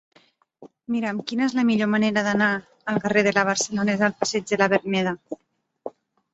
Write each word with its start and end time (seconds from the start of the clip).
Mira'm 0.95 1.19
quina 1.31 1.45
és 1.47 1.55
la 1.57 1.65
millor 1.67 1.91
manera 1.91 2.23
d'anar 2.29 2.49
del 2.63 2.99
carrer 3.05 3.27
de 3.29 3.37
La 3.37 3.47
Barcelonesa 3.53 4.11
al 4.11 4.19
passeig 4.25 4.51
de 4.55 4.63
la 4.65 4.73
Verneda. 4.77 5.19